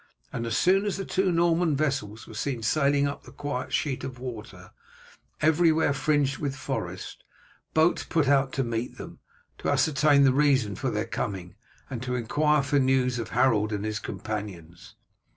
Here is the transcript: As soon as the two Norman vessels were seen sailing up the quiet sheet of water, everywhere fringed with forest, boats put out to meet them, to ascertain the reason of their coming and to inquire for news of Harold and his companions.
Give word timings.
As 0.33 0.57
soon 0.57 0.87
as 0.87 0.97
the 0.97 1.05
two 1.05 1.31
Norman 1.31 1.75
vessels 1.75 2.25
were 2.25 2.33
seen 2.33 2.63
sailing 2.63 3.07
up 3.07 3.21
the 3.21 3.31
quiet 3.31 3.71
sheet 3.71 4.03
of 4.03 4.17
water, 4.17 4.71
everywhere 5.41 5.93
fringed 5.93 6.39
with 6.39 6.55
forest, 6.55 7.23
boats 7.75 8.03
put 8.03 8.27
out 8.27 8.51
to 8.53 8.63
meet 8.63 8.97
them, 8.97 9.19
to 9.59 9.69
ascertain 9.69 10.23
the 10.23 10.33
reason 10.33 10.71
of 10.71 10.95
their 10.95 11.05
coming 11.05 11.53
and 11.87 12.01
to 12.01 12.15
inquire 12.15 12.63
for 12.63 12.79
news 12.79 13.19
of 13.19 13.29
Harold 13.29 13.71
and 13.71 13.85
his 13.85 13.99
companions. 13.99 14.95